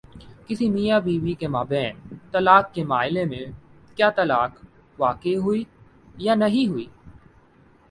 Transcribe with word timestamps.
کسی 0.47 0.69
میاں 0.69 0.99
بیوی 0.99 1.33
کے 1.33 1.47
مابین 1.47 1.93
طلاق 2.31 2.65
کے 2.73 2.83
مألے 2.83 3.23
میں 3.25 3.45
کیا 3.97 4.09
طلاق 4.15 4.51
واقع 4.99 5.35
ہوئی 5.43 5.61
ہے 5.61 6.23
یا 6.25 6.33
نہیں 6.35 6.67
ہوئی؟ 6.67 6.87